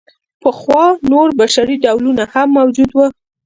[0.41, 3.05] پخوا نور بشري ډولونه هم موجود وو.